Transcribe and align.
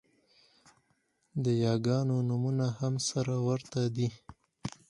د 1.43 1.45
یاګانو 1.65 2.15
نومونه 2.29 2.67
هم 2.79 2.93
سره 3.09 3.33
ورته 3.47 3.81
دي 3.95 4.07